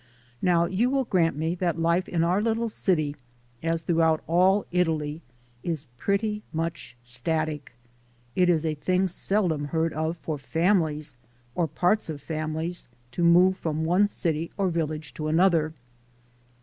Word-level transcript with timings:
Now 0.41 0.65
you 0.65 0.89
will 0.89 1.03
grant 1.03 1.35
me 1.35 1.53
that 1.53 1.77
life 1.79 2.09
in 2.09 2.23
our 2.23 2.41
little 2.41 2.69
city, 2.69 3.15
as 3.61 3.83
throughout 3.83 4.23
all 4.25 4.65
Italy, 4.71 5.21
is 5.61 5.85
pretty 5.95 6.41
much 6.51 6.97
static. 7.03 7.73
It 8.35 8.49
is 8.49 8.65
a 8.65 8.73
thing 8.73 9.07
seldom 9.07 9.65
heard 9.65 9.93
of 9.93 10.17
for 10.17 10.39
families, 10.39 11.17
or 11.53 11.67
parts 11.67 12.09
of 12.09 12.19
families, 12.19 12.87
to 13.11 13.23
move 13.23 13.57
from 13.57 13.85
one 13.85 14.07
city 14.07 14.49
or 14.57 14.69
village 14.69 15.13
to 15.13 15.27
another. 15.27 15.71